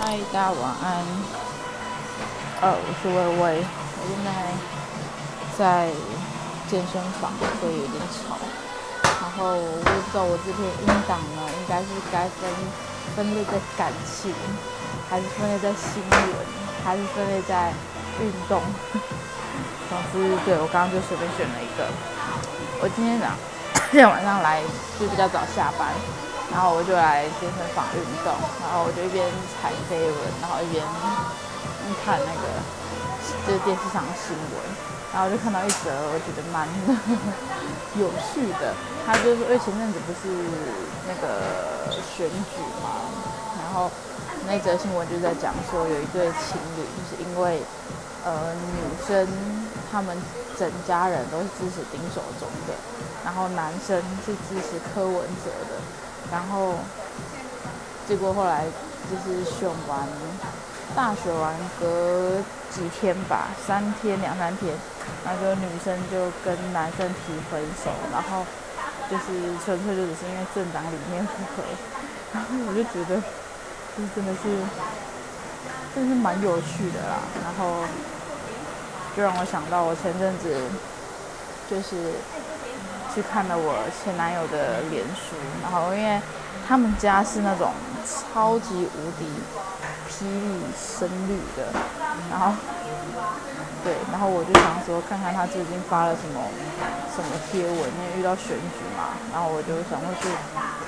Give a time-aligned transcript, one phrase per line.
[0.00, 1.02] 嗨，大家晚安。
[2.62, 4.30] 呃，我是微微，我现在
[5.58, 5.90] 在
[6.70, 8.38] 健身房，所以有点吵。
[9.02, 12.46] 然后我也不知道我这篇音档呢，应该是该分
[13.16, 14.32] 分类在感情，
[15.10, 16.46] 还是分类在新闻，
[16.86, 17.74] 还是分类在
[18.22, 18.62] 运动。
[19.90, 21.82] 总之，对我刚刚就随便选了一个。
[22.80, 23.26] 我今天早，
[23.90, 24.62] 今 天晚上来
[25.00, 25.90] 就比较早下班。
[26.50, 30.82] 然后我就来健身房运动，然后我就一边踩飞轮，然后一边
[32.04, 32.48] 看那个
[33.46, 34.56] 就是电视上的新闻，
[35.12, 36.66] 然后就看到一则我觉得蛮
[38.00, 38.72] 有趣的，
[39.04, 40.28] 他就是因为前阵子不是
[41.06, 42.96] 那个选举嘛，
[43.60, 43.90] 然后
[44.48, 47.60] 那则新闻就在讲说有一对情侣，就是因为
[48.24, 49.28] 呃女生
[49.92, 50.16] 他们
[50.58, 52.72] 整家人都是支持丁守中的，
[53.24, 55.76] 然后男生是支持柯文哲的。
[56.30, 56.74] 然后，
[58.06, 58.64] 结果后来
[59.10, 60.06] 就是选完，
[60.94, 64.74] 大选完隔几天吧，三天两三天，
[65.24, 68.44] 然后就女生就跟男生提分手，然后
[69.10, 71.64] 就是纯粹就只是因为政党理念不合，
[72.34, 73.22] 然后我就觉得，
[73.96, 74.42] 这真的是，
[75.94, 77.16] 真的是蛮有趣的啦。
[77.42, 77.84] 然后
[79.16, 80.54] 就让我想到我前阵子
[81.70, 82.12] 就是。
[83.18, 86.22] 去看了我前男友的脸书，然后因为
[86.68, 87.72] 他们家是那种
[88.06, 89.26] 超级无敌
[90.06, 91.74] 霹雳深绿的，
[92.30, 92.54] 然后
[93.82, 96.38] 对，然后我就想说看看他最近发了什么
[97.10, 100.28] 什么贴文，因为遇到选举嘛，然后我就想过去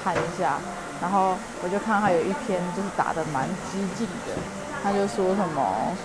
[0.05, 0.63] 看一下，
[1.03, 4.39] 然后我就看他有一篇就是打的蛮激进的，
[4.85, 5.97] 他就说什么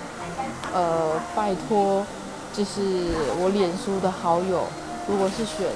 [0.74, 2.04] 呃拜托，
[2.52, 4.66] 就是我脸书的好友，
[5.08, 5.70] 如果是选。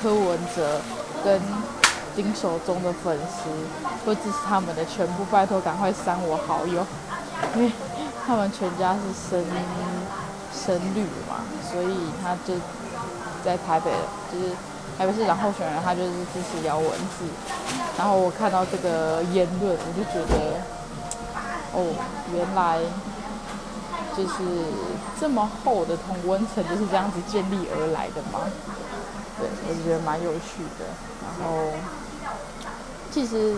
[0.00, 0.80] 柯文哲
[1.24, 1.40] 跟
[2.14, 3.48] 丁守中的粉丝
[4.04, 6.86] 会支持他们的全部，拜托赶快删我好友，
[7.54, 7.72] 因为
[8.26, 9.44] 他们全家是深
[10.52, 12.54] 深绿嘛，所以他就
[13.44, 13.90] 在台北，
[14.32, 14.52] 就是
[14.96, 17.24] 台北市长候选人，他就是支持姚文智。
[17.96, 20.60] 然后我看到这个言论，我就觉得，
[21.72, 21.94] 哦，
[22.32, 22.78] 原来
[24.16, 24.34] 就是
[25.20, 28.40] 这么厚的同温层就是这样子建立而来的吗？
[29.38, 30.84] 对，我觉得蛮有趣的。
[31.22, 31.72] 然后，
[33.10, 33.54] 其实，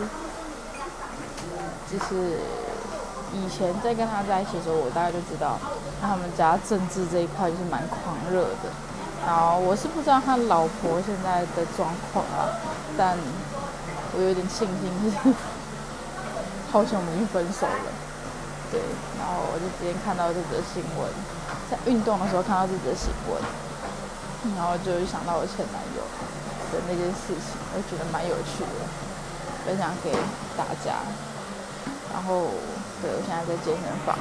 [1.91, 2.39] 就是
[3.33, 5.59] 以前在跟他在一起的时候，我大概就知道
[6.01, 8.69] 他们家政治这一块就是蛮狂热的。
[9.27, 12.53] 然后我是不知道他老婆现在的状况啊，
[12.97, 13.17] 但
[14.17, 15.35] 我有点庆幸是，
[16.73, 17.89] 好像我们已经分手了。
[18.73, 18.81] 对，
[19.19, 21.09] 然后我就今天看到这则新闻，
[21.71, 23.43] 在运动的时候看到这则新闻。
[24.57, 26.03] 然后就想到我前男友
[26.73, 28.89] 的那件事情，我觉得蛮有趣的，
[29.67, 30.13] 分享给
[30.57, 31.05] 大家。
[32.13, 32.49] 然后，
[33.01, 34.17] 对我现在在健身房，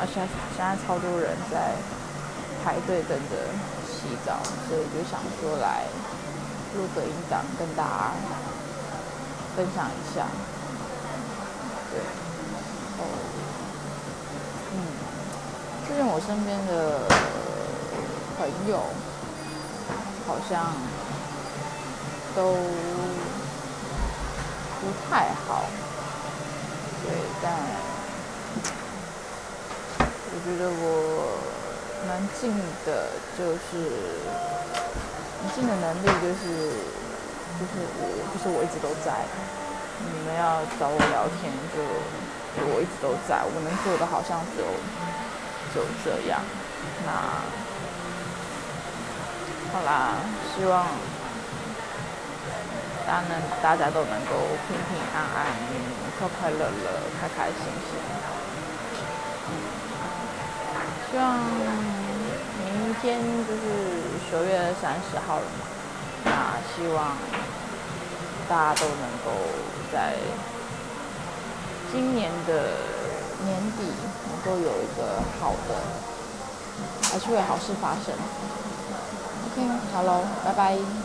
[0.00, 0.22] 而且
[0.56, 1.74] 现在超多人在
[2.62, 3.34] 排队等着
[3.84, 5.84] 洗澡，所以就想说来
[6.74, 8.12] 录个音档跟大家
[9.54, 10.26] 分享一下。
[11.90, 12.00] 对，
[12.98, 13.02] 哦，
[14.72, 14.74] 嗯，
[15.86, 17.04] 最近我身边的
[18.38, 18.80] 朋友。
[20.26, 20.72] 好像
[22.34, 22.54] 都
[24.80, 25.64] 不太好，
[27.04, 27.12] 对，
[27.42, 27.52] 但
[30.32, 30.82] 我觉得我
[32.06, 33.68] 能尽的就是，
[35.42, 36.42] 能尽的能力就是，
[37.60, 38.02] 就是我，
[38.32, 39.24] 就是我一直都在。
[40.00, 41.76] 你们要找我聊天，就
[42.72, 43.44] 我一直都在。
[43.44, 44.66] 我能做的好像只有
[45.74, 46.40] 就这样，
[47.04, 47.12] 那。
[49.74, 50.14] 好啦，
[50.56, 50.86] 希望
[53.04, 54.30] 大家能大家都能够
[54.68, 55.50] 平平安安、
[56.16, 57.98] 快快乐乐、开开心心。
[59.50, 59.52] 嗯
[61.10, 61.26] 希望
[62.64, 63.62] 明天就是
[64.30, 65.66] 十月三十号了嘛，
[66.24, 66.30] 那
[66.76, 67.16] 希望
[68.48, 69.32] 大家都能够
[69.92, 70.14] 在
[71.92, 72.52] 今年的
[73.44, 73.92] 年底
[74.30, 75.74] 能够有一个好的，
[77.10, 78.14] 还是会有好事发生。
[79.54, 81.03] 嗯好喽，拜拜。